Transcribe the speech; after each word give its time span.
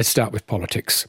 let's 0.00 0.08
start 0.08 0.32
with 0.32 0.46
politics. 0.46 1.06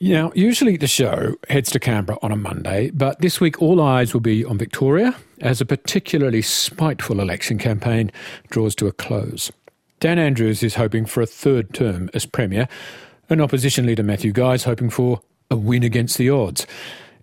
Now, 0.00 0.32
usually 0.34 0.78
the 0.78 0.86
show 0.86 1.34
heads 1.50 1.70
to 1.72 1.78
Canberra 1.78 2.18
on 2.22 2.32
a 2.32 2.36
Monday, 2.36 2.90
but 2.94 3.20
this 3.20 3.42
week 3.42 3.60
all 3.60 3.78
eyes 3.78 4.14
will 4.14 4.22
be 4.22 4.42
on 4.42 4.56
Victoria 4.56 5.14
as 5.42 5.60
a 5.60 5.66
particularly 5.66 6.40
spiteful 6.40 7.20
election 7.20 7.58
campaign 7.58 8.10
draws 8.48 8.74
to 8.76 8.86
a 8.86 8.92
close. 8.92 9.52
Dan 9.98 10.18
Andrews 10.18 10.62
is 10.62 10.76
hoping 10.76 11.04
for 11.04 11.20
a 11.20 11.26
third 11.26 11.74
term 11.74 12.08
as 12.14 12.24
Premier, 12.24 12.68
and 13.28 13.42
opposition 13.42 13.84
leader 13.84 14.02
Matthew 14.02 14.32
Guy 14.32 14.54
is 14.54 14.64
hoping 14.64 14.88
for 14.88 15.20
a 15.50 15.56
win 15.56 15.82
against 15.82 16.16
the 16.16 16.30
odds. 16.30 16.66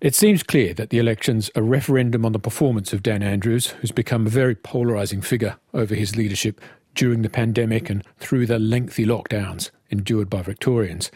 It 0.00 0.14
seems 0.14 0.44
clear 0.44 0.74
that 0.74 0.90
the 0.90 1.00
election's 1.00 1.50
a 1.56 1.62
referendum 1.64 2.24
on 2.24 2.30
the 2.30 2.38
performance 2.38 2.92
of 2.92 3.02
Dan 3.02 3.24
Andrews, 3.24 3.70
who's 3.80 3.90
become 3.90 4.28
a 4.28 4.30
very 4.30 4.54
polarising 4.54 5.24
figure 5.24 5.56
over 5.74 5.96
his 5.96 6.14
leadership 6.14 6.60
during 6.94 7.22
the 7.22 7.28
pandemic 7.28 7.90
and 7.90 8.04
through 8.20 8.46
the 8.46 8.60
lengthy 8.60 9.04
lockdowns 9.04 9.72
endured 9.90 10.30
by 10.30 10.42
Victorians. 10.42 11.10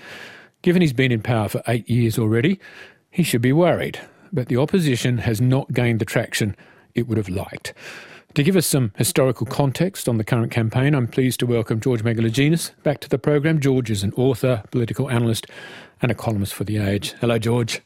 Given 0.62 0.82
he's 0.82 0.92
been 0.92 1.12
in 1.12 1.22
power 1.22 1.48
for 1.48 1.62
eight 1.66 1.88
years 1.88 2.18
already, 2.18 2.60
he 3.10 3.22
should 3.22 3.42
be 3.42 3.52
worried. 3.52 4.00
But 4.32 4.48
the 4.48 4.56
opposition 4.56 5.18
has 5.18 5.40
not 5.40 5.72
gained 5.72 6.00
the 6.00 6.04
traction 6.04 6.56
it 6.95 7.08
would 7.08 7.18
have 7.18 7.28
liked. 7.28 7.74
To 8.34 8.42
give 8.42 8.56
us 8.56 8.66
some 8.66 8.92
historical 8.96 9.46
context 9.46 10.08
on 10.08 10.16
the 10.16 10.24
current 10.24 10.50
campaign, 10.50 10.95
I'm 10.95 11.06
pleased 11.06 11.40
to 11.40 11.46
welcome 11.46 11.80
George 11.80 12.02
Megalogenis 12.02 12.70
back 12.82 13.00
to 13.00 13.08
the 13.08 13.18
programme. 13.18 13.60
George 13.60 13.90
is 13.90 14.02
an 14.02 14.14
author, 14.14 14.62
political 14.70 15.10
analyst, 15.10 15.46
and 16.00 16.10
a 16.10 16.14
columnist 16.14 16.54
for 16.54 16.64
The 16.64 16.78
Age. 16.78 17.12
Hello, 17.20 17.38
George. 17.38 17.82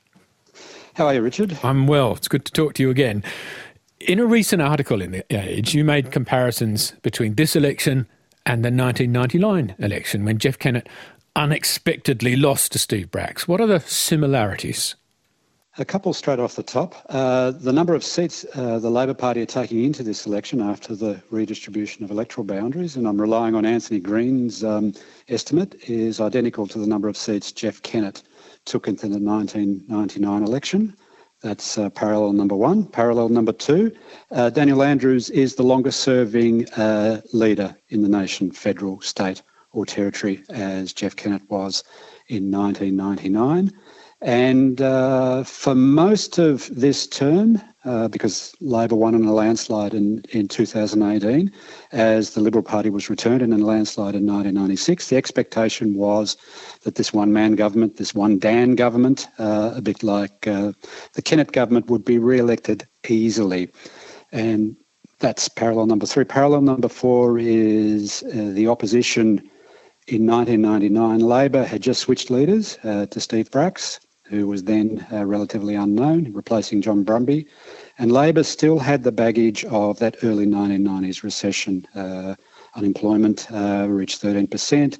How 0.94 1.06
are 1.06 1.14
you, 1.14 1.20
Richard? 1.20 1.58
I'm 1.64 1.88
well. 1.88 2.12
It's 2.12 2.28
good 2.28 2.44
to 2.44 2.52
talk 2.52 2.74
to 2.74 2.82
you 2.82 2.90
again. 2.90 3.24
In 3.98 4.20
a 4.20 4.24
recent 4.24 4.62
article 4.62 5.02
in 5.02 5.10
The 5.10 5.24
Age, 5.30 5.74
you 5.74 5.84
made 5.84 6.12
comparisons 6.12 6.92
between 7.02 7.34
this 7.34 7.56
election 7.56 8.06
and 8.46 8.64
the 8.64 8.70
1999 8.70 9.74
election 9.78 10.24
when 10.24 10.38
Jeff 10.38 10.58
Kennett 10.58 10.88
unexpectedly 11.34 12.36
lost 12.36 12.72
to 12.72 12.78
Steve 12.78 13.10
Bracks. 13.10 13.46
What 13.46 13.60
are 13.60 13.66
the 13.66 13.80
similarities? 13.80 14.94
A 15.78 15.84
couple 15.84 16.14
straight 16.14 16.38
off 16.38 16.56
the 16.56 16.62
top. 16.62 16.94
Uh, 17.10 17.50
the 17.50 17.72
number 17.72 17.94
of 17.94 18.02
seats 18.02 18.46
uh, 18.54 18.78
the 18.78 18.88
Labor 18.88 19.12
Party 19.12 19.42
are 19.42 19.46
taking 19.46 19.84
into 19.84 20.02
this 20.02 20.24
election 20.24 20.62
after 20.62 20.94
the 20.94 21.20
redistribution 21.30 22.02
of 22.02 22.10
electoral 22.10 22.46
boundaries, 22.46 22.96
and 22.96 23.06
I'm 23.06 23.20
relying 23.20 23.54
on 23.54 23.66
Anthony 23.66 24.00
Green's 24.00 24.64
um, 24.64 24.94
estimate, 25.28 25.74
is 25.86 26.18
identical 26.18 26.66
to 26.68 26.78
the 26.78 26.86
number 26.86 27.08
of 27.08 27.16
seats 27.16 27.52
Jeff 27.52 27.82
Kennett 27.82 28.22
took 28.64 28.88
into 28.88 29.06
the 29.08 29.18
1999 29.18 30.42
election. 30.42 30.96
That's 31.42 31.76
uh, 31.76 31.90
parallel 31.90 32.32
number 32.32 32.56
one. 32.56 32.86
Parallel 32.86 33.28
number 33.28 33.52
two, 33.52 33.92
uh, 34.30 34.50
Daniel 34.50 34.82
Andrews 34.82 35.28
is 35.30 35.54
the 35.54 35.62
longest 35.62 36.00
serving 36.00 36.68
uh, 36.72 37.20
leader 37.32 37.76
in 37.90 38.02
the 38.02 38.08
nation, 38.08 38.50
federal, 38.50 39.00
state, 39.02 39.42
or 39.72 39.84
territory 39.84 40.42
as 40.48 40.92
Jeff 40.92 41.14
Kennett 41.14 41.48
was 41.50 41.84
in 42.28 42.50
1999. 42.50 43.70
And 44.22 44.80
uh, 44.80 45.44
for 45.44 45.74
most 45.74 46.38
of 46.38 46.68
this 46.74 47.06
term, 47.06 47.60
uh, 47.86 48.08
because 48.08 48.54
Labor 48.60 48.96
won 48.96 49.14
in 49.14 49.24
a 49.24 49.32
landslide 49.32 49.94
in, 49.94 50.22
in 50.30 50.48
2018, 50.48 51.50
as 51.92 52.30
the 52.30 52.40
Liberal 52.40 52.62
Party 52.62 52.90
was 52.90 53.08
returned 53.08 53.42
in 53.42 53.52
a 53.52 53.58
landslide 53.58 54.14
in 54.14 54.26
1996, 54.26 55.08
the 55.08 55.16
expectation 55.16 55.94
was 55.94 56.36
that 56.82 56.96
this 56.96 57.12
one 57.12 57.32
man 57.32 57.54
government, 57.54 57.96
this 57.96 58.14
one 58.14 58.38
Dan 58.38 58.74
government, 58.74 59.28
uh, 59.38 59.72
a 59.74 59.80
bit 59.80 60.02
like 60.02 60.46
uh, 60.46 60.72
the 61.14 61.22
Kennett 61.22 61.52
government, 61.52 61.88
would 61.88 62.04
be 62.04 62.18
re 62.18 62.38
elected 62.38 62.86
easily. 63.08 63.70
And 64.32 64.76
that's 65.20 65.48
parallel 65.48 65.86
number 65.86 66.06
three. 66.06 66.24
Parallel 66.24 66.62
number 66.62 66.88
four 66.88 67.38
is 67.38 68.22
uh, 68.24 68.50
the 68.52 68.68
opposition 68.68 69.48
in 70.08 70.24
1999, 70.24 71.18
Labor 71.18 71.64
had 71.64 71.82
just 71.82 72.00
switched 72.00 72.30
leaders 72.30 72.78
uh, 72.84 73.06
to 73.06 73.20
Steve 73.20 73.50
Bracks, 73.50 73.98
who 74.28 74.46
was 74.46 74.64
then 74.64 75.06
uh, 75.12 75.24
relatively 75.24 75.74
unknown, 75.74 76.32
replacing 76.32 76.82
John 76.82 77.04
Brumby. 77.04 77.46
And 77.98 78.12
Labor 78.12 78.42
still 78.42 78.78
had 78.78 79.02
the 79.02 79.12
baggage 79.12 79.64
of 79.66 79.98
that 79.98 80.16
early 80.22 80.46
1990s 80.46 81.22
recession. 81.22 81.86
Uh, 81.94 82.34
unemployment 82.74 83.50
uh, 83.52 83.86
reached 83.88 84.20
13%. 84.22 84.98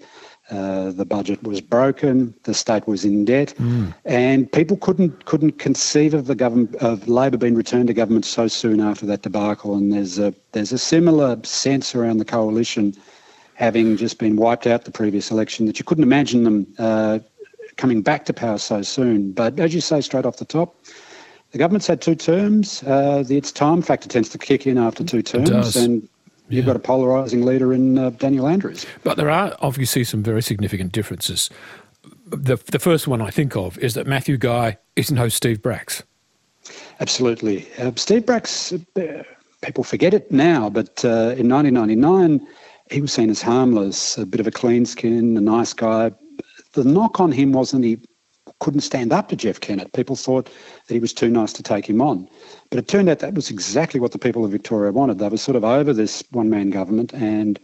Uh, 0.48 0.92
the 0.92 1.04
budget 1.04 1.42
was 1.42 1.60
broken. 1.60 2.32
The 2.44 2.54
state 2.54 2.86
was 2.86 3.04
in 3.04 3.24
debt, 3.24 3.52
mm. 3.58 3.92
and 4.04 4.50
people 4.52 4.76
couldn't 4.76 5.24
couldn't 5.24 5.58
conceive 5.58 6.14
of 6.14 6.26
the 6.26 6.36
government 6.36 6.76
of 6.76 7.08
Labor 7.08 7.36
being 7.36 7.56
returned 7.56 7.88
to 7.88 7.94
government 7.94 8.24
so 8.24 8.46
soon 8.46 8.80
after 8.80 9.06
that 9.06 9.22
debacle. 9.22 9.74
And 9.74 9.92
there's 9.92 10.20
a 10.20 10.32
there's 10.52 10.70
a 10.70 10.78
similar 10.78 11.36
sense 11.42 11.96
around 11.96 12.18
the 12.18 12.24
coalition 12.24 12.94
having 13.56 13.96
just 13.96 14.18
been 14.18 14.36
wiped 14.36 14.66
out 14.66 14.84
the 14.84 14.90
previous 14.90 15.30
election, 15.30 15.66
that 15.66 15.78
you 15.78 15.84
couldn't 15.84 16.04
imagine 16.04 16.44
them 16.44 16.66
uh, 16.78 17.18
coming 17.76 18.02
back 18.02 18.24
to 18.26 18.32
power 18.32 18.58
so 18.58 18.82
soon. 18.82 19.32
But 19.32 19.58
as 19.60 19.74
you 19.74 19.80
say, 19.80 20.00
straight 20.00 20.24
off 20.24 20.38
the 20.38 20.44
top, 20.44 20.74
the 21.52 21.58
government's 21.58 21.86
had 21.86 22.00
two 22.00 22.14
terms. 22.14 22.82
Uh, 22.82 23.22
the 23.22 23.36
its 23.36 23.52
time 23.52 23.82
factor 23.82 24.08
tends 24.08 24.28
to 24.30 24.38
kick 24.38 24.66
in 24.66 24.78
after 24.78 25.04
two 25.04 25.22
terms, 25.22 25.76
and 25.76 26.08
you've 26.48 26.64
yeah. 26.64 26.72
got 26.72 26.76
a 26.76 26.80
polarising 26.80 27.44
leader 27.44 27.72
in 27.72 27.98
uh, 27.98 28.10
Daniel 28.10 28.46
Andrews. 28.46 28.86
But 29.04 29.16
there 29.16 29.30
are 29.30 29.56
obviously 29.60 30.04
some 30.04 30.22
very 30.22 30.42
significant 30.42 30.92
differences. 30.92 31.50
The, 32.26 32.56
the 32.72 32.78
first 32.78 33.06
one 33.06 33.22
I 33.22 33.30
think 33.30 33.56
of 33.56 33.78
is 33.78 33.94
that 33.94 34.06
Matthew 34.06 34.36
Guy 34.36 34.78
is 34.96 35.10
no 35.10 35.28
Steve 35.28 35.62
Bracks. 35.62 36.02
Absolutely. 36.98 37.66
Uh, 37.78 37.92
Steve 37.96 38.26
Bracks, 38.26 38.72
uh, 38.72 39.22
people 39.62 39.84
forget 39.84 40.12
it 40.12 40.30
now, 40.32 40.68
but 40.68 41.04
uh, 41.04 41.34
in 41.36 41.48
1999, 41.48 42.46
he 42.90 43.00
was 43.00 43.12
seen 43.12 43.30
as 43.30 43.42
harmless, 43.42 44.18
a 44.18 44.26
bit 44.26 44.40
of 44.40 44.46
a 44.46 44.50
clean 44.50 44.86
skin, 44.86 45.36
a 45.36 45.40
nice 45.40 45.72
guy. 45.72 46.10
The 46.76 46.84
knock 46.84 47.20
on 47.20 47.32
him 47.32 47.52
wasn't 47.52 47.84
he 47.84 47.98
couldn't 48.60 48.82
stand 48.82 49.10
up 49.10 49.30
to 49.30 49.36
Jeff 49.36 49.60
Kennett. 49.60 49.94
People 49.94 50.14
thought 50.14 50.50
that 50.86 50.94
he 50.94 51.00
was 51.00 51.14
too 51.14 51.30
nice 51.30 51.54
to 51.54 51.62
take 51.62 51.88
him 51.88 52.02
on. 52.02 52.28
But 52.68 52.78
it 52.78 52.86
turned 52.86 53.08
out 53.08 53.20
that 53.20 53.32
was 53.32 53.48
exactly 53.48 53.98
what 53.98 54.12
the 54.12 54.18
people 54.18 54.44
of 54.44 54.50
Victoria 54.50 54.92
wanted. 54.92 55.18
They 55.18 55.30
were 55.30 55.38
sort 55.38 55.56
of 55.56 55.64
over 55.64 55.94
this 55.94 56.22
one 56.32 56.50
man 56.50 56.68
government 56.68 57.14
and 57.14 57.58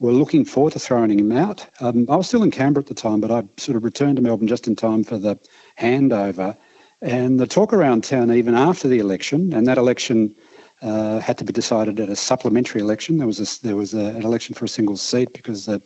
were 0.00 0.10
looking 0.10 0.44
forward 0.44 0.72
to 0.72 0.80
throwing 0.80 1.16
him 1.16 1.30
out. 1.30 1.64
Um, 1.80 2.06
I 2.10 2.16
was 2.16 2.26
still 2.26 2.42
in 2.42 2.50
Canberra 2.50 2.82
at 2.82 2.88
the 2.88 2.94
time, 2.94 3.20
but 3.20 3.30
I 3.30 3.44
sort 3.56 3.76
of 3.76 3.84
returned 3.84 4.16
to 4.16 4.22
Melbourne 4.22 4.48
just 4.48 4.66
in 4.66 4.74
time 4.74 5.04
for 5.04 5.16
the 5.16 5.38
handover. 5.78 6.56
And 7.00 7.38
the 7.38 7.46
talk 7.46 7.72
around 7.72 8.02
town, 8.02 8.32
even 8.32 8.56
after 8.56 8.88
the 8.88 8.98
election, 8.98 9.52
and 9.52 9.68
that 9.68 9.78
election 9.78 10.34
uh, 10.82 11.18
had 11.20 11.38
to 11.38 11.44
be 11.44 11.52
decided 11.52 11.98
at 12.00 12.08
a 12.08 12.16
supplementary 12.16 12.80
election. 12.80 13.18
There 13.18 13.26
was 13.26 13.40
a, 13.40 13.62
there 13.62 13.76
was 13.76 13.94
a, 13.94 14.06
an 14.06 14.22
election 14.22 14.54
for 14.54 14.66
a 14.66 14.68
single 14.68 14.96
seat 14.96 15.32
because 15.32 15.66
the 15.66 15.80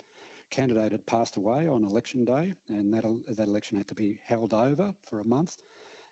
candidate 0.50 0.92
had 0.92 1.06
passed 1.06 1.36
away 1.36 1.68
on 1.68 1.84
election 1.84 2.24
day, 2.24 2.54
and 2.68 2.92
that 2.94 3.04
that 3.28 3.48
election 3.48 3.78
had 3.78 3.88
to 3.88 3.94
be 3.94 4.14
held 4.16 4.52
over 4.52 4.94
for 5.02 5.20
a 5.20 5.24
month. 5.24 5.62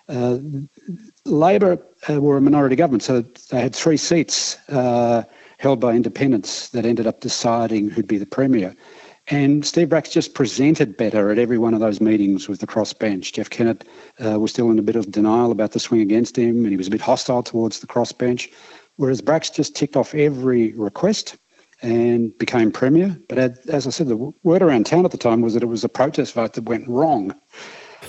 Uh, 0.08 0.38
Labor 1.24 1.78
uh, 2.08 2.20
were 2.20 2.38
a 2.38 2.40
minority 2.40 2.76
government, 2.76 3.02
so 3.02 3.20
they 3.50 3.60
had 3.60 3.74
three 3.74 3.96
seats 3.96 4.56
uh, 4.70 5.22
held 5.58 5.80
by 5.80 5.94
independents 5.94 6.70
that 6.70 6.86
ended 6.86 7.06
up 7.06 7.20
deciding 7.20 7.90
who'd 7.90 8.06
be 8.06 8.16
the 8.16 8.26
premier. 8.26 8.74
And 9.30 9.64
Steve 9.64 9.90
Bracks 9.90 10.10
just 10.10 10.34
presented 10.34 10.96
better 10.96 11.30
at 11.30 11.38
every 11.38 11.58
one 11.58 11.74
of 11.74 11.80
those 11.80 12.00
meetings 12.00 12.48
with 12.48 12.60
the 12.60 12.66
crossbench. 12.66 13.32
Jeff 13.32 13.50
Kennett 13.50 13.86
uh, 14.24 14.40
was 14.40 14.52
still 14.52 14.70
in 14.70 14.78
a 14.78 14.82
bit 14.82 14.96
of 14.96 15.10
denial 15.10 15.50
about 15.50 15.72
the 15.72 15.80
swing 15.80 16.00
against 16.00 16.36
him, 16.36 16.64
and 16.64 16.70
he 16.70 16.76
was 16.78 16.86
a 16.86 16.90
bit 16.90 17.00
hostile 17.00 17.42
towards 17.42 17.80
the 17.80 17.86
crossbench. 17.86 18.50
Whereas 18.96 19.20
Bracks 19.20 19.50
just 19.50 19.76
ticked 19.76 19.96
off 19.96 20.14
every 20.14 20.72
request 20.72 21.36
and 21.82 22.36
became 22.38 22.72
premier. 22.72 23.16
But 23.28 23.38
as 23.68 23.86
I 23.86 23.90
said, 23.90 24.08
the 24.08 24.16
word 24.16 24.62
around 24.62 24.86
town 24.86 25.04
at 25.04 25.10
the 25.10 25.18
time 25.18 25.42
was 25.42 25.54
that 25.54 25.62
it 25.62 25.66
was 25.66 25.84
a 25.84 25.88
protest 25.88 26.32
vote 26.32 26.54
that 26.54 26.64
went 26.64 26.88
wrong. 26.88 27.34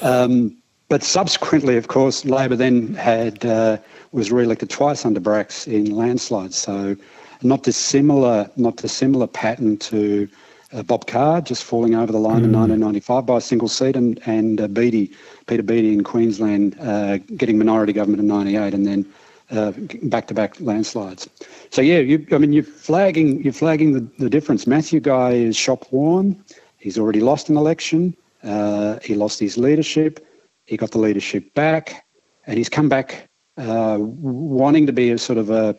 Um, 0.02 0.58
but 0.88 1.04
subsequently, 1.04 1.78
of 1.78 1.88
course, 1.88 2.26
Labor 2.26 2.56
then 2.56 2.96
had 2.96 3.46
uh, 3.46 3.78
was 4.12 4.32
re-elected 4.32 4.70
twice 4.70 5.06
under 5.06 5.20
Bracks 5.20 5.68
in 5.68 5.96
landslides. 5.96 6.56
So 6.56 6.96
not 7.44 7.64
dissimilar, 7.64 8.50
not 8.56 8.78
dissimilar 8.78 9.28
pattern 9.28 9.78
to 9.78 10.28
uh, 10.72 10.84
Bob 10.84 11.08
Carr 11.08 11.42
just 11.42 11.64
falling 11.64 11.96
over 11.96 12.12
the 12.12 12.20
line 12.20 12.42
mm. 12.42 12.46
in 12.46 12.52
1995 12.54 13.26
by 13.26 13.38
a 13.38 13.42
single 13.42 13.68
seat, 13.68 13.96
and 13.96 14.20
and 14.26 14.62
uh, 14.62 14.68
Beattie, 14.68 15.12
Peter 15.48 15.64
Beattie 15.64 15.94
in 15.94 16.04
Queensland 16.04 16.76
uh, 16.80 17.18
getting 17.38 17.58
minority 17.58 17.94
government 17.94 18.22
in 18.22 18.28
'98, 18.28 18.74
and 18.74 18.86
then 18.86 19.06
uh, 19.52 19.72
back-to-back 20.04 20.60
landslides. 20.60 21.28
So 21.72 21.82
yeah, 21.82 22.00
you, 22.00 22.26
I 22.32 22.38
mean, 22.38 22.54
you're 22.54 22.64
flagging 22.64 23.44
you're 23.44 23.54
flagging 23.54 23.94
the, 23.94 24.08
the 24.24 24.30
difference. 24.30 24.68
Matthew 24.68 25.00
Guy 25.00 25.32
is 25.32 25.58
shop 25.58 25.92
worn. 25.92 26.44
He's 26.78 26.98
already 26.98 27.20
lost 27.20 27.50
an 27.50 27.58
election. 27.58 28.16
Uh, 28.44 29.00
he 29.04 29.16
lost 29.16 29.40
his 29.40 29.58
leadership. 29.58 30.26
He 30.66 30.78
got 30.78 30.92
the 30.92 31.00
leadership 31.00 31.54
back, 31.56 32.06
and 32.46 32.58
he's 32.58 32.70
come 32.70 32.90
back 32.90 33.28
uh, 33.58 33.98
wanting 34.00 34.86
to 34.86 34.94
be 34.94 35.12
a 35.12 35.18
sort 35.18 35.40
of 35.40 35.50
a 35.50 35.76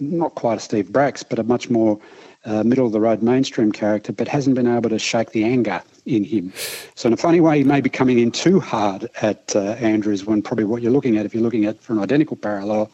not 0.00 0.34
quite 0.34 0.56
a 0.56 0.60
Steve 0.60 0.90
Bracks, 0.90 1.22
but 1.22 1.38
a 1.38 1.42
much 1.42 1.70
more 1.70 1.98
uh, 2.44 2.64
middle 2.64 2.86
of 2.86 2.92
the 2.92 3.00
road 3.00 3.22
mainstream 3.22 3.72
character, 3.72 4.12
but 4.12 4.28
hasn't 4.28 4.56
been 4.56 4.66
able 4.66 4.90
to 4.90 4.98
shake 4.98 5.30
the 5.30 5.44
anger 5.44 5.82
in 6.06 6.24
him. 6.24 6.52
So, 6.94 7.06
in 7.06 7.12
a 7.12 7.16
funny 7.16 7.40
way, 7.40 7.58
he 7.58 7.64
may 7.64 7.80
be 7.80 7.90
coming 7.90 8.18
in 8.18 8.30
too 8.30 8.60
hard 8.60 9.08
at 9.20 9.54
uh, 9.54 9.72
Andrews 9.72 10.24
when 10.24 10.42
probably 10.42 10.64
what 10.64 10.82
you're 10.82 10.92
looking 10.92 11.16
at, 11.16 11.26
if 11.26 11.34
you're 11.34 11.42
looking 11.42 11.66
at 11.66 11.80
for 11.80 11.92
an 11.92 12.00
identical 12.00 12.36
parallel, 12.36 12.90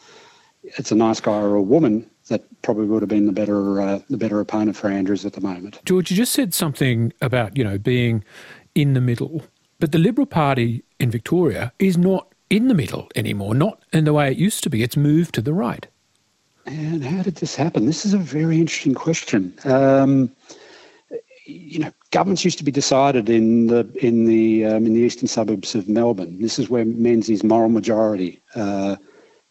it's 0.63 0.91
a 0.91 0.95
nice 0.95 1.19
guy 1.19 1.39
or 1.39 1.55
a 1.55 1.61
woman 1.61 2.09
that 2.27 2.43
probably 2.61 2.85
would 2.85 3.01
have 3.01 3.09
been 3.09 3.25
the 3.25 3.31
better 3.31 3.81
uh, 3.81 3.99
the 4.09 4.17
better 4.17 4.39
opponent 4.39 4.77
for 4.77 4.89
Andrews 4.89 5.25
at 5.25 5.33
the 5.33 5.41
moment. 5.41 5.79
George, 5.85 6.11
you 6.11 6.17
just 6.17 6.33
said 6.33 6.53
something 6.53 7.11
about 7.21 7.57
you 7.57 7.63
know 7.63 7.77
being 7.77 8.23
in 8.75 8.93
the 8.93 9.01
middle. 9.01 9.43
But 9.79 9.93
the 9.93 9.97
Liberal 9.97 10.27
Party 10.27 10.83
in 10.99 11.09
Victoria 11.09 11.71
is 11.79 11.97
not 11.97 12.33
in 12.49 12.67
the 12.67 12.73
middle 12.73 13.07
anymore, 13.15 13.55
not 13.55 13.81
in 13.93 14.03
the 14.03 14.13
way 14.13 14.31
it 14.31 14.37
used 14.37 14.63
to 14.63 14.69
be. 14.69 14.83
It's 14.83 14.97
moved 14.97 15.33
to 15.35 15.41
the 15.41 15.53
right. 15.53 15.87
And 16.65 17.03
how 17.03 17.23
did 17.23 17.35
this 17.35 17.55
happen? 17.55 17.85
This 17.85 18.05
is 18.05 18.13
a 18.13 18.17
very 18.17 18.59
interesting 18.59 18.93
question. 18.93 19.53
Um, 19.65 20.31
you 21.45 21.79
know, 21.79 21.91
governments 22.11 22.45
used 22.45 22.59
to 22.59 22.63
be 22.63 22.71
decided 22.71 23.29
in 23.29 23.67
the 23.67 23.89
in 24.01 24.25
the 24.25 24.65
um, 24.65 24.85
in 24.85 24.93
the 24.93 25.01
eastern 25.01 25.27
suburbs 25.27 25.73
of 25.73 25.89
Melbourne. 25.89 26.39
This 26.39 26.59
is 26.59 26.69
where 26.69 26.85
Menzies' 26.85 27.43
moral 27.43 27.69
majority 27.69 28.41
uh, 28.55 28.97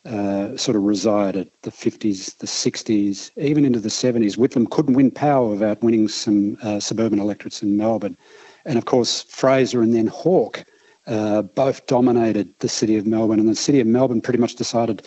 uh, 0.04 0.56
sort 0.56 0.76
of 0.76 0.84
resided. 0.84 1.50
The 1.62 1.70
50s, 1.70 2.38
the 2.38 2.46
60s, 2.46 3.30
even 3.36 3.64
into 3.64 3.80
the 3.80 3.88
70s. 3.88 4.38
Whitlam 4.38 4.70
couldn't 4.70 4.94
win 4.94 5.10
power 5.10 5.48
without 5.48 5.82
winning 5.82 6.08
some 6.08 6.56
uh, 6.62 6.78
suburban 6.78 7.18
electorates 7.18 7.62
in 7.62 7.76
Melbourne, 7.76 8.16
and 8.64 8.78
of 8.78 8.84
course 8.84 9.22
Fraser 9.22 9.82
and 9.82 9.92
then 9.92 10.06
Hawke 10.06 10.64
uh, 11.08 11.42
both 11.42 11.86
dominated 11.86 12.54
the 12.60 12.68
city 12.68 12.96
of 12.96 13.06
Melbourne, 13.06 13.40
and 13.40 13.48
the 13.48 13.56
city 13.56 13.80
of 13.80 13.86
Melbourne 13.86 14.20
pretty 14.20 14.38
much 14.38 14.54
decided 14.54 15.06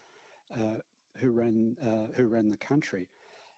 uh, 0.49 0.81
who 1.17 1.31
ran 1.31 1.77
uh, 1.79 2.07
who 2.07 2.27
ran 2.27 2.49
the 2.49 2.57
country. 2.57 3.09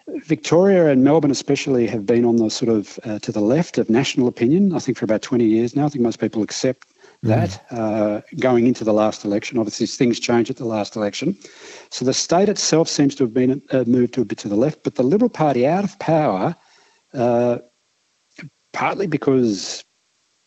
Victoria 0.07 0.87
and 0.87 1.03
Melbourne, 1.03 1.31
especially, 1.31 1.87
have 1.87 2.05
been 2.05 2.25
on 2.25 2.35
the 2.35 2.49
sort 2.49 2.69
of 2.69 2.99
uh, 3.05 3.19
to 3.19 3.31
the 3.31 3.41
left 3.41 3.77
of 3.77 3.89
national 3.89 4.27
opinion. 4.27 4.73
I 4.75 4.79
think 4.79 4.97
for 4.97 5.05
about 5.05 5.21
20 5.21 5.45
years 5.45 5.75
now. 5.75 5.85
I 5.85 5.89
think 5.89 6.03
most 6.03 6.19
people 6.19 6.43
accept 6.43 6.87
mm. 7.23 7.29
that 7.29 7.63
uh, 7.71 8.21
going 8.37 8.67
into 8.67 8.83
the 8.83 8.91
last 8.91 9.23
election. 9.23 9.57
Obviously, 9.57 9.87
things 9.87 10.19
change 10.19 10.49
at 10.49 10.57
the 10.57 10.65
last 10.65 10.97
election. 10.97 11.37
So 11.89 12.03
the 12.03 12.13
state 12.13 12.49
itself 12.49 12.89
seems 12.89 13.15
to 13.15 13.23
have 13.23 13.33
been 13.33 13.61
uh, 13.71 13.85
moved 13.87 14.13
to 14.15 14.21
a 14.21 14.25
bit 14.25 14.39
to 14.39 14.49
the 14.49 14.57
left, 14.57 14.83
but 14.83 14.95
the 14.95 15.03
Liberal 15.03 15.29
Party 15.29 15.65
out 15.65 15.85
of 15.85 15.97
power, 15.99 16.53
uh, 17.13 17.59
partly 18.73 19.07
because 19.07 19.85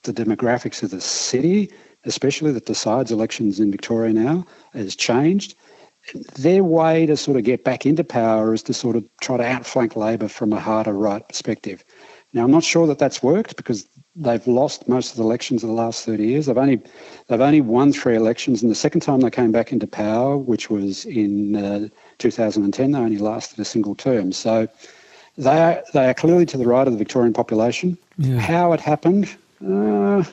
the 0.02 0.12
demographics 0.12 0.82
of 0.82 0.90
the 0.90 1.00
city, 1.00 1.72
especially 2.04 2.52
that 2.52 2.66
decides 2.66 3.10
elections 3.10 3.58
in 3.58 3.70
Victoria 3.70 4.12
now, 4.12 4.44
has 4.74 4.94
changed 4.94 5.56
their 6.36 6.62
way 6.62 7.06
to 7.06 7.16
sort 7.16 7.36
of 7.36 7.44
get 7.44 7.64
back 7.64 7.86
into 7.86 8.04
power 8.04 8.54
is 8.54 8.62
to 8.64 8.74
sort 8.74 8.96
of 8.96 9.04
try 9.20 9.36
to 9.36 9.44
outflank 9.44 9.96
Labor 9.96 10.28
from 10.28 10.52
a 10.52 10.60
harder 10.60 10.92
right 10.92 11.26
perspective. 11.26 11.84
Now, 12.32 12.44
I'm 12.44 12.50
not 12.50 12.64
sure 12.64 12.86
that 12.86 12.98
that's 12.98 13.22
worked 13.22 13.56
because 13.56 13.88
they've 14.14 14.46
lost 14.46 14.88
most 14.88 15.10
of 15.10 15.16
the 15.16 15.22
elections 15.22 15.62
in 15.62 15.68
the 15.68 15.74
last 15.74 16.04
30 16.04 16.26
years. 16.26 16.46
They've 16.46 16.58
only 16.58 16.80
they've 17.28 17.40
only 17.40 17.60
won 17.60 17.92
three 17.92 18.16
elections, 18.16 18.62
and 18.62 18.70
the 18.70 18.74
second 18.74 19.00
time 19.00 19.20
they 19.20 19.30
came 19.30 19.52
back 19.52 19.72
into 19.72 19.86
power, 19.86 20.36
which 20.36 20.68
was 20.68 21.04
in 21.06 21.56
uh, 21.56 21.88
2010, 22.18 22.90
they 22.90 22.98
only 22.98 23.18
lasted 23.18 23.58
a 23.58 23.64
single 23.64 23.94
term. 23.94 24.32
So 24.32 24.68
they 25.38 25.58
are 25.60 25.82
they 25.94 26.08
are 26.08 26.14
clearly 26.14 26.46
to 26.46 26.58
the 26.58 26.66
right 26.66 26.86
of 26.86 26.92
the 26.92 26.98
Victorian 26.98 27.32
population. 27.32 27.96
Yeah. 28.18 28.38
How 28.38 28.72
it 28.72 28.80
happened. 28.80 29.34
Uh, 29.66 30.24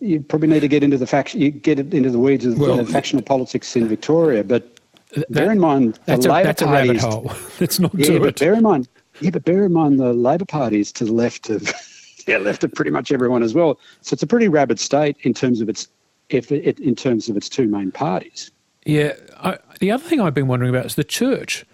you 0.00 0.20
probably 0.20 0.48
need 0.48 0.60
to 0.60 0.68
get 0.68 0.82
into 0.82 0.98
the 0.98 1.06
fact, 1.06 1.34
you 1.34 1.50
get 1.50 1.78
into 1.78 2.10
the 2.10 2.18
weeds 2.18 2.44
of 2.44 2.58
well, 2.58 2.84
factional 2.84 3.22
politics 3.22 3.74
in 3.74 3.88
Victoria, 3.88 4.44
but 4.44 4.78
that, 5.14 5.32
bear 5.32 5.52
in 5.52 5.58
mind, 5.58 5.98
that's, 6.06 6.26
a, 6.26 6.28
that's 6.28 6.62
a 6.62 6.66
rabbit 6.66 6.98
hole. 6.98 7.32
Let's 7.60 7.78
not 7.78 7.94
yeah, 7.94 8.06
do 8.06 8.20
but 8.20 8.28
it. 8.28 8.40
Bear 8.40 8.54
in 8.54 8.62
mind, 8.62 8.88
yeah, 9.20 9.30
but 9.30 9.44
bear 9.44 9.64
in 9.64 9.72
mind 9.72 9.98
the 9.98 10.12
Labor 10.12 10.44
Party 10.44 10.80
is 10.80 10.92
to 10.92 11.04
the 11.04 11.12
left 11.12 11.50
of, 11.50 11.72
yeah, 12.26 12.38
left 12.38 12.64
of 12.64 12.72
pretty 12.72 12.90
much 12.90 13.12
everyone 13.12 13.42
as 13.42 13.54
well. 13.54 13.78
So 14.00 14.14
it's 14.14 14.22
a 14.22 14.26
pretty 14.26 14.48
rabid 14.48 14.80
state 14.80 15.16
in 15.22 15.34
terms 15.34 15.60
of 15.60 15.68
its, 15.68 15.88
if 16.28 16.50
it, 16.52 16.78
in 16.80 16.94
terms 16.94 17.28
of 17.28 17.36
its 17.36 17.48
two 17.48 17.66
main 17.66 17.92
parties. 17.92 18.50
Yeah, 18.84 19.14
I, 19.38 19.58
the 19.80 19.90
other 19.90 20.04
thing 20.04 20.20
I've 20.20 20.34
been 20.34 20.48
wondering 20.48 20.70
about 20.70 20.86
is 20.86 20.94
the 20.94 21.04
church 21.04 21.64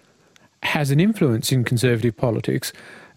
has 0.63 0.91
an 0.91 0.99
influence 0.99 1.51
in 1.51 1.63
conservative 1.63 2.15
politics, 2.15 2.71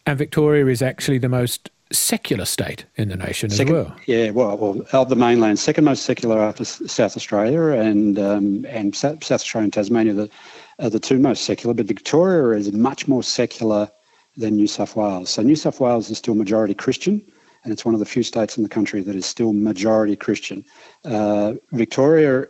and 0.06 0.19
Victoria 0.19 0.67
is 0.67 0.82
actually 0.82 1.19
the 1.19 1.29
most 1.29 1.70
secular 1.94 2.44
state 2.44 2.85
in 2.96 3.08
the 3.08 3.17
nation 3.17 3.50
second, 3.50 3.69
as 3.69 3.73
well. 3.73 3.96
Yeah, 4.06 4.31
well, 4.31 4.56
well, 4.56 4.87
of 4.93 5.08
the 5.08 5.17
mainland, 5.17 5.58
second 5.58 5.85
most 5.85 6.05
secular 6.05 6.41
after 6.41 6.64
South 6.64 7.17
Australia, 7.17 7.79
and 7.81 8.19
um, 8.19 8.67
and 8.69 8.94
South 8.94 9.23
Australia 9.31 9.64
and 9.64 9.73
Tasmania 9.73 10.14
the, 10.14 10.31
are 10.79 10.91
the 10.91 11.00
two 11.00 11.19
most 11.19 11.44
secular. 11.44 11.75
But 11.75 11.87
Victoria 11.87 12.58
is 12.58 12.73
much 12.73 13.08
more 13.08 13.23
secular 13.23 13.91
than 14.37 14.56
New 14.56 14.67
South 14.67 14.96
Wales. 14.96 15.31
So 15.31 15.43
New 15.43 15.56
South 15.56 15.81
Wales 15.81 16.11
is 16.11 16.19
still 16.19 16.35
majority 16.35 16.75
Christian, 16.75 17.25
and 17.62 17.73
it's 17.73 17.85
one 17.85 17.94
of 17.94 18.00
the 18.00 18.06
few 18.06 18.23
states 18.23 18.56
in 18.56 18.62
the 18.62 18.69
country 18.69 19.00
that 19.02 19.14
is 19.14 19.26
still 19.26 19.52
majority 19.52 20.17
Christian. 20.17 20.64
Uh, 21.05 21.55
Victoria, 21.73 22.46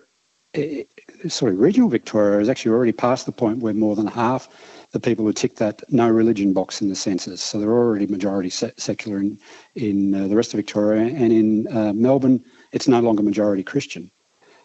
eh, 0.54 0.84
sorry, 1.28 1.54
regional 1.54 1.88
Victoria 1.88 2.40
is 2.40 2.48
actually 2.48 2.72
already 2.72 2.92
past 2.92 3.26
the 3.26 3.32
point 3.32 3.58
where 3.58 3.74
more 3.74 3.96
than 3.96 4.06
half 4.06 4.48
the 4.94 5.00
people 5.00 5.24
who 5.24 5.32
tick 5.32 5.56
that 5.56 5.82
no 5.92 6.08
religion 6.08 6.52
box 6.52 6.80
in 6.80 6.88
the 6.88 6.94
census. 6.94 7.42
So 7.42 7.58
they're 7.58 7.68
already 7.68 8.06
majority 8.06 8.48
secular 8.48 9.18
in, 9.18 9.38
in 9.74 10.14
uh, 10.14 10.28
the 10.28 10.36
rest 10.36 10.54
of 10.54 10.58
Victoria. 10.58 11.02
And 11.02 11.32
in 11.32 11.76
uh, 11.76 11.92
Melbourne, 11.92 12.42
it's 12.70 12.86
no 12.86 13.00
longer 13.00 13.24
majority 13.24 13.64
Christian. 13.64 14.08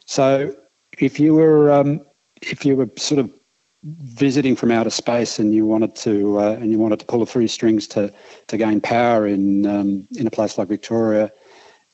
So 0.06 0.56
if 1.00 1.20
you 1.20 1.34
were 1.34 1.72
um, 1.72 2.06
if 2.44 2.64
you 2.64 2.76
were 2.76 2.90
sort 2.96 3.20
of 3.20 3.32
visiting 3.84 4.56
from 4.56 4.70
outer 4.72 4.92
space 4.92 5.40
and 5.40 5.52
you 5.52 5.66
wanted 5.66 5.96
to 5.96 6.40
uh, 6.40 6.54
and 6.62 6.72
you 6.72 6.78
wanted 6.78 7.00
to 7.00 7.06
pull 7.06 7.24
a 7.24 7.26
three 7.26 7.48
strings 7.48 7.88
to 7.88 8.14
to 8.48 8.58
gain 8.58 8.80
power 8.82 9.26
in 9.26 9.66
um, 9.66 10.08
in 10.16 10.28
a 10.28 10.32
place 10.32 10.60
like 10.60 10.68
Victoria, 10.68 11.32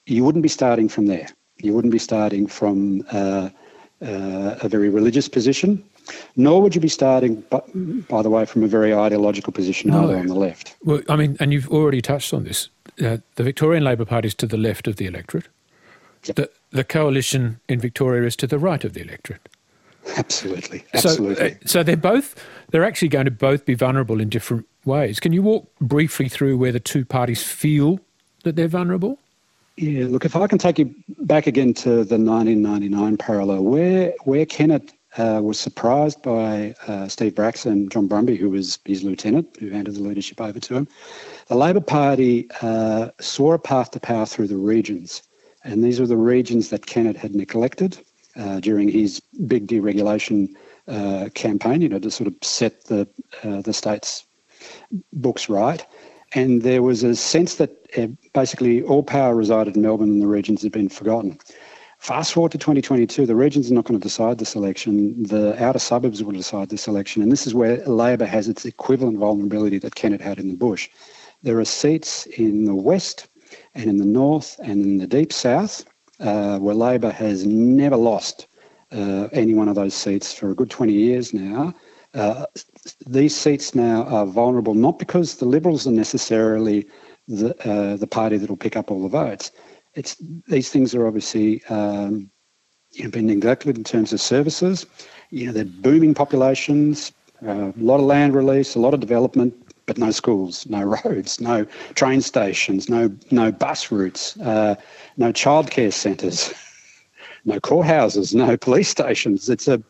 you 0.08 0.26
wouldn't 0.26 0.44
be 0.44 0.50
starting 0.50 0.90
from 0.90 1.06
there. 1.06 1.30
You 1.58 1.74
wouldn't 1.74 1.94
be 1.94 2.00
starting 2.00 2.48
from 2.48 3.02
uh, 3.14 3.50
uh, 4.02 4.60
a 4.62 4.68
very 4.68 4.90
religious 4.90 5.30
position. 5.30 5.82
Nor 6.36 6.62
would 6.62 6.76
you 6.76 6.82
be 6.82 6.88
starting, 6.88 7.44
by 8.10 8.22
the 8.22 8.30
way, 8.30 8.46
from 8.46 8.64
a 8.64 8.68
very 8.68 8.94
ideological 8.94 9.52
position 9.52 9.92
no. 9.92 10.04
either 10.04 10.18
on 10.18 10.28
the 10.28 10.36
left. 10.36 10.76
Well, 10.84 11.02
I 11.10 11.16
mean, 11.16 11.38
and 11.40 11.52
you've 11.52 11.70
already 11.70 12.02
touched 12.02 12.34
on 12.34 12.44
this. 12.44 12.70
Uh, 13.04 13.18
the 13.36 13.44
Victorian 13.44 13.84
Labor 13.84 14.06
Party 14.06 14.28
is 14.28 14.36
to 14.36 14.48
the 14.48 14.58
left 14.58 14.88
of 14.88 14.98
the 14.98 15.06
electorate. 15.06 15.48
Yep. 16.26 16.36
The, 16.36 16.50
the 16.72 16.84
coalition 16.84 17.60
in 17.68 17.80
Victoria 17.80 18.26
is 18.26 18.36
to 18.38 18.48
the 18.48 18.60
right 18.60 18.84
of 18.84 18.94
the 18.94 19.02
electorate. 19.02 19.48
Absolutely, 20.18 20.84
absolutely. 20.94 21.52
So, 21.52 21.56
uh, 21.56 21.68
so 21.68 21.84
they're 21.84 21.98
both 21.98 22.36
they're 22.70 22.84
actually 22.84 23.08
going 23.08 23.26
to 23.26 23.32
both 23.32 23.66
be 23.66 23.74
vulnerable 23.74 24.22
in 24.22 24.30
different 24.30 24.68
ways. 24.86 25.20
Can 25.20 25.34
you 25.34 25.42
walk 25.42 25.68
briefly 25.82 26.30
through 26.30 26.58
where 26.58 26.72
the 26.72 26.80
two 26.80 27.06
parties 27.06 27.42
feel 27.42 28.00
that 28.44 28.56
they're 28.56 28.68
vulnerable? 28.68 29.20
Yeah, 29.78 30.06
look, 30.08 30.24
if 30.24 30.36
I 30.36 30.48
can 30.48 30.58
take 30.58 30.80
you 30.80 30.94
back 31.20 31.48
again 31.48 31.74
to 31.76 31.90
the 32.06 32.18
1999 32.18 33.18
parallel, 33.18 33.64
where 33.64 34.14
where 34.24 34.46
Kennett 34.46 34.94
uh, 35.18 35.42
was 35.42 35.60
surprised 35.60 36.22
by 36.22 36.74
uh, 36.88 37.08
Steve 37.08 37.38
and 37.38 37.92
John 37.92 38.08
Brumby, 38.08 38.38
who 38.38 38.50
was 38.50 38.80
his 38.86 39.04
lieutenant, 39.04 39.56
who 39.60 39.70
handed 39.70 39.96
the 39.96 40.02
leadership 40.02 40.42
over 40.42 40.60
to 40.60 40.76
him. 40.76 40.88
The 41.48 41.56
Labor 41.56 41.82
Party 41.82 42.50
uh, 42.62 43.10
saw 43.20 43.54
a 43.54 43.60
path 43.60 43.92
to 43.92 44.00
power 44.00 44.26
through 44.26 44.48
the 44.48 44.58
regions, 44.58 45.24
and 45.64 45.84
these 45.84 46.00
were 46.00 46.08
the 46.08 46.18
regions 46.18 46.70
that 46.70 46.86
Kennett 46.86 47.18
had 47.18 47.36
neglected 47.36 47.98
uh, 48.36 48.60
during 48.60 48.90
his 48.90 49.20
big 49.48 49.68
deregulation 49.68 50.50
uh, 50.88 51.30
campaign, 51.34 51.82
you 51.82 51.90
know, 51.90 52.00
to 52.00 52.12
sort 52.12 52.28
of 52.28 52.36
set 52.42 52.86
the 52.86 53.08
uh, 53.44 53.62
the 53.62 53.74
state's 53.74 54.26
books 55.14 55.50
right. 55.50 55.86
And 56.34 56.64
there 56.64 56.84
was 56.84 57.04
a 57.04 57.16
sense 57.16 57.56
that 57.56 57.72
basically 58.34 58.82
all 58.84 59.04
power 59.04 59.36
resided 59.36 59.76
in 59.76 59.82
Melbourne 59.82 60.10
and 60.10 60.22
the 60.22 60.28
regions 60.28 60.64
had 60.64 60.72
been 60.72 60.90
forgotten. 60.90 61.40
Fast 62.00 62.34
forward 62.34 62.52
to 62.52 62.58
2022, 62.58 63.26
the 63.26 63.36
regions 63.36 63.72
are 63.72 63.74
not 63.74 63.86
going 63.86 64.00
to 64.00 64.04
decide 64.04 64.38
this 64.38 64.56
election. 64.56 65.24
The 65.24 65.62
outer 65.64 65.80
suburbs 65.80 66.24
will 66.24 66.34
decide 66.34 66.70
this 66.70 66.88
election. 66.88 67.24
And 67.24 67.32
this 67.32 67.48
is 67.48 67.56
where 67.56 67.78
Labor 67.88 68.26
has 68.26 68.48
its 68.48 68.66
equivalent 68.66 69.18
vulnerability 69.18 69.80
that 69.80 69.96
Kennett 69.96 70.22
had 70.22 70.40
in 70.40 70.48
the 70.48 70.56
bush. 70.56 70.90
There 71.42 71.60
are 71.60 71.66
seats 71.66 72.26
in 72.26 72.66
the 72.66 72.76
west 72.76 73.28
and 73.74 73.90
in 73.90 73.98
the 73.98 74.06
north 74.06 74.60
and 74.60 74.84
in 74.84 74.98
the 74.98 75.08
deep 75.08 75.32
south 75.32 75.86
uh, 76.20 76.60
where 76.60 76.76
Labor 76.76 77.12
has 77.12 77.46
never 77.46 77.98
lost 77.98 78.48
uh, 78.92 79.28
any 79.32 79.54
one 79.54 79.68
of 79.68 79.76
those 79.76 79.94
seats 79.94 80.34
for 80.34 80.52
a 80.52 80.56
good 80.56 80.70
20 80.70 80.94
years 80.94 81.34
now. 81.34 81.74
Uh, 82.14 82.46
these 83.08 83.36
seats 83.36 83.76
now 83.76 84.04
are 84.04 84.26
vulnerable 84.26 84.74
not 84.74 85.00
because 85.00 85.38
the 85.38 85.46
Liberals 85.46 85.88
are 85.88 85.92
necessarily 85.92 86.88
the, 87.28 87.56
uh, 87.68 87.98
the 87.98 88.08
party 88.08 88.38
that 88.38 88.50
will 88.50 88.58
pick 88.58 88.78
up 88.78 88.92
all 88.92 89.02
the 89.02 89.10
votes 89.10 89.52
it's 89.96 90.16
these 90.48 90.70
things 90.70 90.94
are 90.94 91.08
obviously 91.08 91.64
um, 91.66 92.30
you 92.92 93.04
know, 93.04 93.10
been 93.10 93.26
neglected 93.26 93.78
in 93.78 93.84
terms 93.84 94.14
of 94.14 94.22
services. 94.22 94.86
You 95.30 95.48
know, 95.48 95.52
they're 95.52 95.66
booming 95.66 96.14
populations, 96.14 97.12
uh, 97.46 97.72
a 97.72 97.74
lot 97.78 98.00
of 98.00 98.06
land 98.06 98.36
release, 98.36 98.76
a 98.76 98.80
lot 98.80 98.94
of 98.94 99.00
development, 99.00 99.54
but 99.86 99.98
no 99.98 100.12
schools, 100.12 100.66
no 100.68 100.84
roads, 101.06 101.42
no 101.42 101.66
train 101.96 102.22
stations, 102.22 102.90
no 102.90 103.12
no 103.32 103.52
bus 103.52 103.92
routes, 103.92 104.38
uh, 104.40 104.76
no 105.18 105.32
childcare 105.32 105.92
centres, 105.94 106.54
no 107.46 107.60
courthouses, 107.60 108.34
no 108.34 108.58
police 108.68 108.90
stations. 108.90 109.50
It's 109.50 109.68
a, 109.68 109.82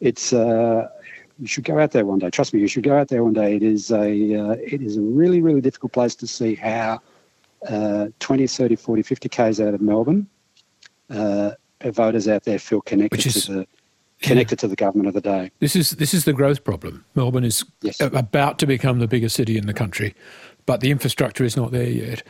it's 0.00 0.32
a, 0.32 0.90
you 1.38 1.46
should 1.46 1.64
go 1.64 1.78
out 1.78 1.92
there 1.92 2.06
one 2.06 2.18
day. 2.18 2.30
Trust 2.30 2.54
me, 2.54 2.60
you 2.60 2.68
should 2.68 2.84
go 2.84 2.96
out 2.96 3.08
there 3.08 3.24
one 3.24 3.32
day. 3.32 3.56
It 3.56 3.62
is 3.62 3.90
a, 3.90 4.34
uh, 4.36 4.56
it 4.60 4.82
is 4.82 4.96
a 4.96 5.00
really, 5.00 5.40
really 5.40 5.60
difficult 5.60 5.92
place 5.92 6.14
to 6.16 6.26
see 6.26 6.54
how 6.54 7.00
uh, 7.68 8.08
20, 8.20 8.46
30, 8.46 8.76
40, 8.76 9.02
50 9.02 9.28
Ks 9.28 9.60
out 9.60 9.74
of 9.74 9.80
Melbourne, 9.80 10.26
uh, 11.10 11.52
voters 11.84 12.28
out 12.28 12.44
there 12.44 12.58
feel 12.58 12.80
connected 12.80 13.26
is, 13.26 13.46
to 13.46 13.52
the 13.52 13.66
connected 14.22 14.58
yeah. 14.58 14.60
to 14.60 14.68
the 14.68 14.76
government 14.76 15.08
of 15.08 15.14
the 15.14 15.20
day. 15.20 15.50
This 15.58 15.76
is 15.76 15.90
this 15.92 16.14
is 16.14 16.24
the 16.24 16.32
growth 16.32 16.64
problem. 16.64 17.04
Melbourne 17.14 17.44
is 17.44 17.64
yes. 17.82 18.00
about 18.00 18.58
to 18.60 18.66
become 18.66 19.00
the 19.00 19.08
biggest 19.08 19.36
city 19.36 19.58
in 19.58 19.66
the 19.66 19.74
country, 19.74 20.14
but 20.66 20.80
the 20.80 20.90
infrastructure 20.90 21.44
is 21.44 21.56
not 21.56 21.72
there 21.72 21.88
yet. 21.88 22.22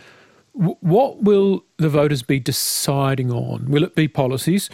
what 0.55 1.23
will 1.23 1.65
the 1.79 1.89
voters 1.89 2.23
be 2.23 2.39
deciding 2.39 3.31
on? 3.31 3.71
Will 3.71 3.85
it 3.85 3.95
be 3.95 4.09
policies 4.09 4.69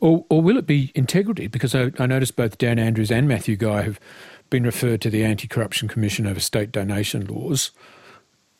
or, 0.00 0.24
or 0.28 0.42
will 0.42 0.56
it 0.56 0.66
be 0.66 0.90
integrity? 0.94 1.46
Because 1.46 1.74
I, 1.74 1.92
I 1.98 2.06
noticed 2.06 2.34
both 2.34 2.58
Dan 2.58 2.78
Andrews 2.78 3.12
and 3.12 3.28
Matthew 3.28 3.56
Guy 3.56 3.82
have 3.82 4.00
been 4.48 4.64
referred 4.64 5.00
to 5.02 5.10
the 5.10 5.24
Anti 5.24 5.46
Corruption 5.46 5.88
Commission 5.88 6.26
over 6.26 6.40
state 6.40 6.72
donation 6.72 7.26
laws. 7.26 7.70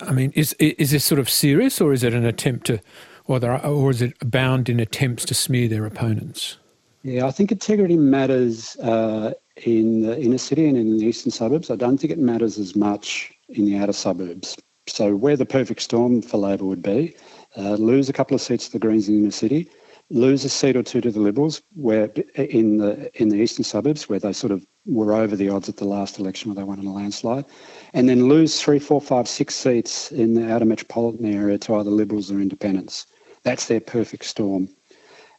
I 0.02 0.12
mean, 0.12 0.32
is 0.34 0.54
is 0.58 0.90
this 0.90 1.04
sort 1.04 1.18
of 1.18 1.28
serious, 1.28 1.80
or 1.80 1.92
is 1.92 2.02
it 2.02 2.14
an 2.14 2.24
attempt 2.24 2.66
to, 2.66 2.80
or, 3.26 3.38
there 3.38 3.64
or 3.64 3.90
is 3.90 4.02
it 4.02 4.14
bound 4.30 4.68
in 4.68 4.80
attempts 4.80 5.24
to 5.26 5.34
smear 5.34 5.68
their 5.68 5.86
opponents? 5.86 6.56
Yeah, 7.02 7.26
I 7.26 7.30
think 7.30 7.50
integrity 7.50 7.96
matters 7.96 8.76
uh, 8.76 9.32
in 9.64 10.02
the 10.02 10.20
inner 10.20 10.38
city 10.38 10.68
and 10.68 10.76
in 10.76 10.98
the 10.98 11.06
eastern 11.06 11.30
suburbs. 11.30 11.70
I 11.70 11.76
don't 11.76 11.98
think 11.98 12.12
it 12.12 12.18
matters 12.18 12.58
as 12.58 12.76
much 12.76 13.32
in 13.48 13.64
the 13.64 13.78
outer 13.78 13.92
suburbs. 13.92 14.56
So, 14.86 15.14
where 15.14 15.36
the 15.36 15.46
perfect 15.46 15.82
storm 15.82 16.20
for 16.22 16.36
Labor 16.38 16.64
would 16.64 16.82
be, 16.82 17.14
uh, 17.56 17.74
lose 17.74 18.08
a 18.08 18.12
couple 18.12 18.34
of 18.34 18.40
seats 18.40 18.66
to 18.66 18.72
the 18.72 18.78
Greens 18.78 19.08
in 19.08 19.14
the 19.14 19.20
inner 19.22 19.30
city, 19.30 19.70
lose 20.10 20.44
a 20.44 20.48
seat 20.48 20.76
or 20.76 20.82
two 20.82 21.00
to 21.00 21.10
the 21.10 21.20
Liberals, 21.20 21.62
where 21.74 22.06
in 22.34 22.78
the 22.78 23.10
in 23.20 23.28
the 23.28 23.36
eastern 23.36 23.64
suburbs, 23.64 24.08
where 24.08 24.18
they 24.18 24.32
sort 24.32 24.50
of 24.50 24.66
were 24.86 25.14
over 25.14 25.36
the 25.36 25.48
odds 25.48 25.68
at 25.68 25.76
the 25.76 25.84
last 25.84 26.18
election, 26.18 26.50
where 26.50 26.56
they 26.56 26.64
won 26.64 26.80
in 26.80 26.86
a 26.86 26.92
landslide, 26.92 27.44
and 27.92 28.08
then 28.08 28.28
lose 28.28 28.60
three, 28.60 28.78
four, 28.78 29.00
five, 29.00 29.28
six 29.28 29.54
seats 29.54 30.10
in 30.10 30.34
the 30.34 30.52
outer 30.52 30.64
metropolitan 30.64 31.32
area 31.32 31.56
to 31.58 31.74
either 31.76 31.90
Liberals 31.90 32.30
or 32.30 32.40
Independents. 32.40 33.06
That's 33.44 33.66
their 33.66 33.80
perfect 33.80 34.24
storm. 34.24 34.68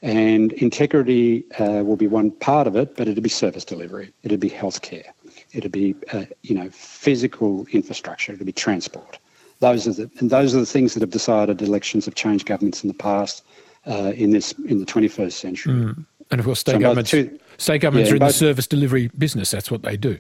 And 0.04 0.52
integrity 0.54 1.46
uh, 1.60 1.84
will 1.86 1.96
be 1.96 2.08
one 2.08 2.32
part 2.32 2.66
of 2.66 2.76
it, 2.76 2.96
but 2.96 3.08
it'll 3.08 3.22
be 3.22 3.30
service 3.30 3.64
delivery. 3.64 4.12
It'll 4.24 4.40
be 4.40 4.50
healthcare. 4.50 5.06
It'll 5.54 5.70
be 5.70 5.96
uh, 6.12 6.26
you 6.42 6.56
know 6.56 6.70
physical 6.72 7.68
infrastructure. 7.72 8.34
It'll 8.34 8.46
be 8.46 8.52
transport. 8.52 9.20
Those 9.60 9.88
are 9.88 9.94
the 9.94 10.10
and 10.18 10.30
those 10.30 10.56
are 10.56 10.60
the 10.60 10.66
things 10.66 10.94
that 10.94 11.02
have 11.02 11.12
decided 11.12 11.62
elections 11.62 12.06
have 12.06 12.16
changed 12.16 12.48
governments 12.48 12.84
in 12.84 12.88
the 12.88 12.96
past 12.96 13.44
uh, 13.88 14.14
in 14.16 14.32
this 14.32 14.54
in 14.68 14.80
the 14.80 14.86
21st 14.86 15.34
century. 15.34 15.74
Mm. 15.74 16.06
And 16.32 16.40
of 16.40 16.46
course, 16.46 16.62
state 16.62 16.74
so 16.74 16.80
governments, 16.80 17.12
two, 17.12 17.40
state 17.58 17.80
governments 17.80 18.10
yeah, 18.10 18.14
are 18.14 18.16
in 18.16 18.20
both, 18.22 18.30
the 18.30 18.34
service 18.34 18.68
delivery 18.68 19.10
business. 19.18 19.52
That's 19.52 19.70
what 19.70 19.84
they 19.84 19.98
do. 19.98 20.18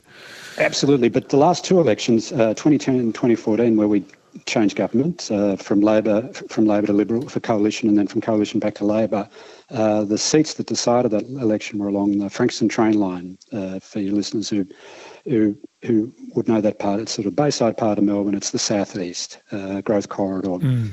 Absolutely. 0.57 1.07
But 1.07 1.29
the 1.29 1.37
last 1.37 1.63
two 1.63 1.79
elections, 1.79 2.33
uh, 2.33 2.53
2010 2.53 2.95
and 2.95 3.13
2014, 3.13 3.77
where 3.77 3.87
we 3.87 4.03
changed 4.45 4.75
government 4.75 5.29
uh, 5.31 5.55
from 5.55 5.81
Labor 5.81 6.27
from 6.49 6.65
Labor 6.65 6.87
to 6.87 6.93
Liberal 6.93 7.29
for 7.29 7.39
coalition, 7.39 7.87
and 7.87 7.97
then 7.97 8.07
from 8.07 8.19
coalition 8.19 8.59
back 8.59 8.75
to 8.75 8.85
Labor, 8.85 9.27
uh, 9.69 10.03
the 10.03 10.17
seats 10.17 10.55
that 10.55 10.67
decided 10.67 11.11
that 11.11 11.23
election 11.25 11.79
were 11.79 11.87
along 11.87 12.17
the 12.17 12.29
Frankston 12.29 12.67
train 12.67 12.99
line. 12.99 13.37
Uh, 13.53 13.79
for 13.79 13.99
your 13.99 14.13
listeners 14.13 14.49
who, 14.49 14.65
who 15.25 15.57
who 15.83 16.13
would 16.35 16.47
know 16.47 16.59
that 16.59 16.79
part, 16.79 16.99
it's 16.99 17.13
sort 17.13 17.25
of 17.25 17.35
Bayside 17.37 17.77
part 17.77 17.97
of 17.97 18.03
Melbourne. 18.03 18.35
It's 18.35 18.51
the 18.51 18.59
southeast 18.59 19.39
uh, 19.51 19.79
growth 19.81 20.09
corridor. 20.09 20.49
Mm 20.49 20.91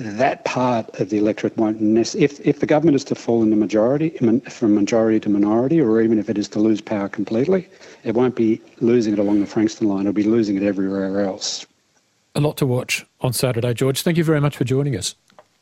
that 0.00 0.44
part 0.44 1.00
of 1.00 1.10
the 1.10 1.18
electorate 1.18 1.56
won't 1.56 1.80
necessarily, 1.80 2.24
if, 2.24 2.40
if 2.46 2.60
the 2.60 2.66
government 2.66 2.96
is 2.96 3.04
to 3.04 3.14
fall 3.14 3.42
in 3.42 3.50
the 3.50 3.56
majority, 3.56 4.10
from 4.48 4.74
majority 4.74 5.20
to 5.20 5.28
minority, 5.28 5.80
or 5.80 6.00
even 6.00 6.18
if 6.18 6.28
it 6.28 6.38
is 6.38 6.48
to 6.50 6.58
lose 6.58 6.80
power 6.80 7.08
completely, 7.08 7.68
it 8.04 8.14
won't 8.14 8.34
be 8.34 8.60
losing 8.80 9.12
it 9.12 9.18
along 9.18 9.40
the 9.40 9.46
Frankston 9.46 9.88
line, 9.88 10.00
it'll 10.00 10.12
be 10.12 10.22
losing 10.22 10.56
it 10.56 10.62
everywhere 10.62 11.22
else. 11.22 11.66
A 12.34 12.40
lot 12.40 12.56
to 12.58 12.66
watch 12.66 13.04
on 13.20 13.32
Saturday, 13.32 13.74
George. 13.74 14.02
Thank 14.02 14.16
you 14.16 14.24
very 14.24 14.40
much 14.40 14.56
for 14.56 14.64
joining 14.64 14.96
us. 14.96 15.14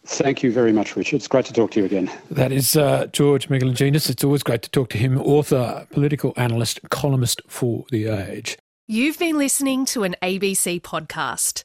Thank 0.07 0.43
you 0.43 0.51
very 0.51 0.73
much, 0.73 0.97
Richard. 0.97 1.17
It's 1.17 1.29
great 1.29 1.45
to 1.47 1.53
talk 1.53 1.73
to 1.73 1.81
you 1.81 1.87
again. 1.87 2.11
That 2.31 2.53
is 2.53 2.75
uh, 2.75 3.07
George 3.13 3.49
Megalogenis. 3.49 4.09
It's 4.09 4.25
always 4.25 4.43
great 4.43 4.63
to 4.63 4.71
talk 4.71 4.89
to 4.91 4.99
him, 4.99 5.19
author, 5.19 5.87
political 5.91 6.33
analyst, 6.37 6.81
columnist 6.91 7.43
for 7.49 7.85
The 7.91 8.07
Age. 8.07 8.57
You've 8.87 9.19
been 9.19 9.37
listening 9.37 9.85
to 9.87 10.03
an 10.05 10.17
ABC 10.23 10.81
podcast. 10.81 11.65